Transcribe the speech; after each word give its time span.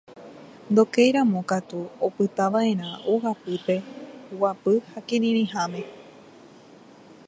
Ndokéiramo 0.71 1.39
katu 1.49 1.79
opytava'erã 2.07 2.89
ogapýpe 3.13 3.75
guapy 4.37 4.75
ha 4.89 4.99
kirirĩháme. 5.07 5.81